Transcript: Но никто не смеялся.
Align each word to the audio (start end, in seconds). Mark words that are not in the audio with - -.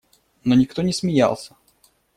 Но 0.43 0.55
никто 0.55 0.81
не 0.81 0.93
смеялся. 0.93 1.55